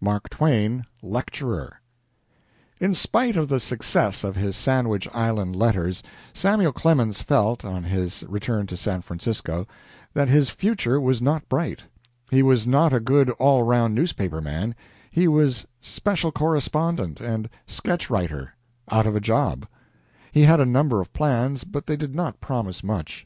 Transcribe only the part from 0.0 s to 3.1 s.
MARK TWAIN, LECTURER In